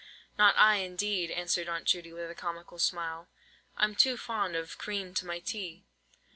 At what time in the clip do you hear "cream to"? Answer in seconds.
4.79-5.27